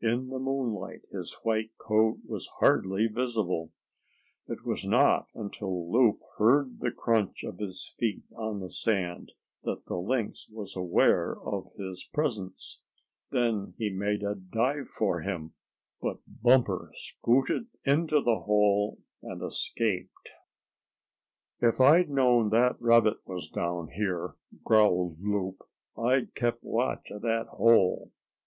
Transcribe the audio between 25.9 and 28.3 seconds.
"I'd kept watch at that hole."